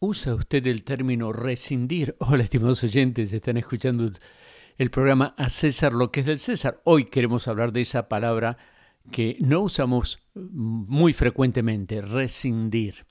[0.00, 2.14] ¿Usa usted el término rescindir?
[2.20, 4.08] Hola, estimados oyentes, están escuchando
[4.76, 6.80] el programa A César lo que es del César.
[6.84, 8.58] Hoy queremos hablar de esa palabra
[9.10, 13.06] que no usamos muy frecuentemente, rescindir.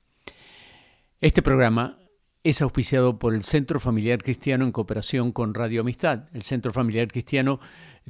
[1.19, 1.99] Este programa
[2.49, 6.29] es auspiciado por el Centro Familiar Cristiano en cooperación con Radio Amistad.
[6.31, 7.59] El Centro Familiar Cristiano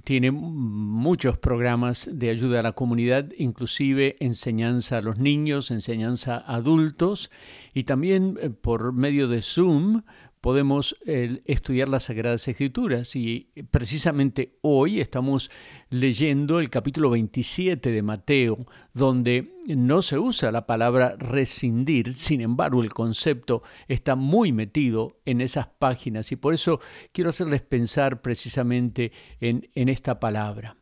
[0.04, 6.54] tiene muchos programas de ayuda a la comunidad, inclusive enseñanza a los niños, enseñanza a
[6.54, 7.32] adultos
[7.74, 10.04] y también eh, por medio de Zoom
[10.48, 13.18] podemos estudiar las Sagradas Escrituras.
[13.18, 15.52] Y precisamente hoy estamos
[15.90, 22.82] leyendo el capítulo 27 de Mateo, donde no se usa la palabra rescindir, sin embargo
[22.82, 26.32] el concepto está muy metido en esas páginas.
[26.32, 26.80] Y por eso
[27.12, 30.78] quiero hacerles pensar precisamente en, en esta palabra.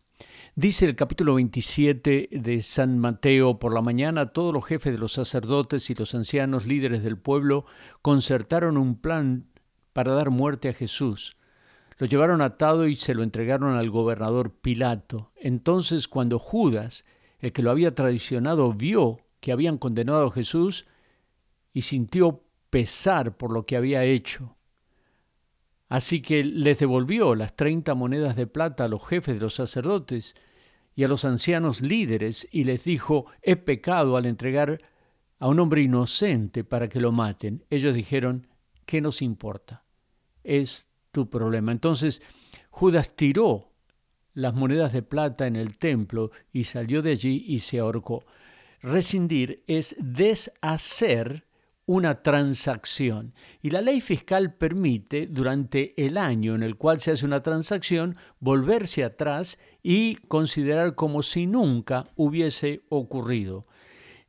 [0.54, 5.14] Dice el capítulo 27 de San Mateo, por la mañana todos los jefes de los
[5.14, 7.66] sacerdotes y los ancianos líderes del pueblo
[8.04, 9.48] concertaron un plan
[9.96, 11.38] para dar muerte a Jesús.
[11.98, 15.32] Lo llevaron atado y se lo entregaron al gobernador Pilato.
[15.38, 17.06] Entonces cuando Judas,
[17.40, 20.86] el que lo había traicionado, vio que habían condenado a Jesús
[21.72, 24.58] y sintió pesar por lo que había hecho.
[25.88, 30.36] Así que les devolvió las treinta monedas de plata a los jefes de los sacerdotes
[30.94, 34.82] y a los ancianos líderes y les dijo, he pecado al entregar
[35.40, 37.64] a un hombre inocente para que lo maten.
[37.70, 38.48] Ellos dijeron,
[38.86, 39.85] ¿qué nos importa?
[40.46, 41.72] Es tu problema.
[41.72, 42.22] Entonces
[42.70, 43.72] Judas tiró
[44.34, 48.26] las monedas de plata en el templo y salió de allí y se ahorcó.
[48.82, 51.46] Rescindir es deshacer
[51.86, 53.34] una transacción.
[53.62, 58.18] Y la ley fiscal permite, durante el año en el cual se hace una transacción,
[58.40, 63.68] volverse atrás y considerar como si nunca hubiese ocurrido.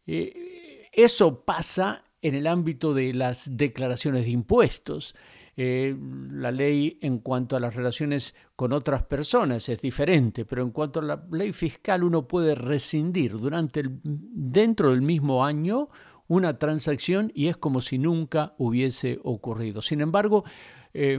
[0.07, 5.15] Eh, eso pasa en el ámbito de las declaraciones de impuestos.
[5.59, 5.97] Eh,
[6.33, 11.01] la ley en cuanto a las relaciones con otras personas es diferente, pero en cuanto
[11.01, 15.89] a la ley fiscal uno puede rescindir durante el, dentro del mismo año
[16.29, 19.81] una transacción y es como si nunca hubiese ocurrido.
[19.81, 20.45] Sin embargo,
[20.93, 21.19] eh,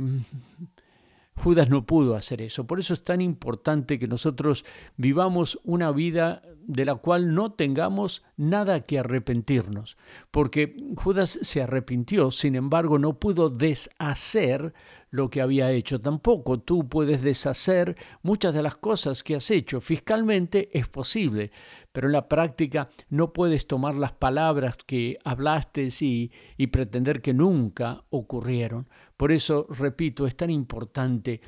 [1.37, 2.65] Judas no pudo hacer eso.
[2.67, 4.65] Por eso es tan importante que nosotros
[4.97, 9.97] vivamos una vida de la cual no tengamos nada que arrepentirnos.
[10.31, 14.73] Porque Judas se arrepintió, sin embargo no pudo deshacer
[15.09, 15.99] lo que había hecho.
[15.99, 19.79] Tampoco tú puedes deshacer muchas de las cosas que has hecho.
[19.79, 21.51] Fiscalmente es posible,
[21.93, 27.33] pero en la práctica no puedes tomar las palabras que hablaste y, y pretender que
[27.33, 28.89] nunca ocurrieron.
[29.15, 31.39] Por eso, repito, es tan importante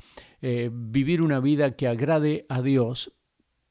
[0.42, 3.12] eh, vivir una vida que agrade a Dios,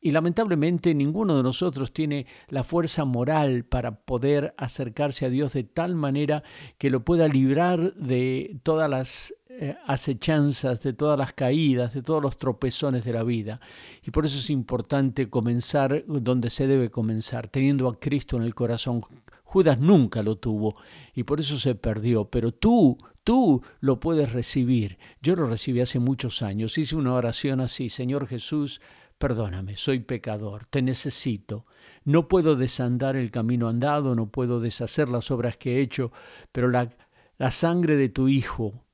[0.02, 5.64] y lamentablemente ninguno de nosotros tiene la fuerza moral para poder acercarse a Dios de
[5.64, 6.44] tal manera
[6.78, 12.22] que lo pueda librar de todas las eh, acechanzas, de todas las caídas, de todos
[12.22, 13.59] los tropezones de la vida.
[14.04, 18.56] Y por eso es importante comenzar donde se debe comenzar, teniendo a Cristo en el
[18.56, 19.02] corazón.
[19.44, 20.76] Judas nunca lo tuvo
[21.14, 24.98] y por eso se perdió, pero tú, tú lo puedes recibir.
[25.22, 28.80] Yo lo recibí hace muchos años, hice una oración así, Señor Jesús,
[29.19, 31.66] Perdóname, soy pecador, te necesito.
[32.06, 36.13] No puedo desandar el camino andado, no puedo deshacer las obras que he hecho,
[36.53, 36.90] pero la,
[37.38, 38.85] la sangre de tu Hijo,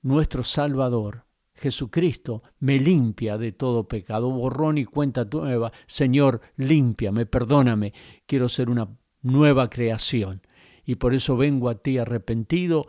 [0.00, 1.24] nuestro Salvador,
[1.54, 4.30] Jesucristo, me limpia de todo pecado.
[4.30, 5.72] Borrón y cuenta nueva.
[5.88, 7.92] Señor, límpiame, perdóname.
[8.26, 8.88] Quiero ser una
[9.22, 10.40] nueva creación.
[10.84, 12.86] Y por eso vengo a ti arrepentido